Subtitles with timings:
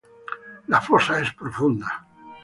[0.73, 1.91] La fosa es profunda.